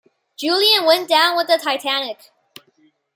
Julian 0.35 0.85
went 0.85 1.07
down 1.07 1.37
with 1.37 1.45
the 1.45 1.59
"Titanic". 1.59 2.31